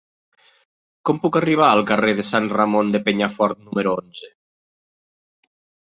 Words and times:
Com 1.09 1.19
puc 1.25 1.37
arribar 1.41 1.67
al 1.75 1.83
carrer 1.93 2.15
de 2.21 2.27
Sant 2.31 2.49
Ramon 2.57 2.91
de 2.97 3.05
Penyafort 3.11 3.63
número 3.69 3.97
onze? 4.03 4.35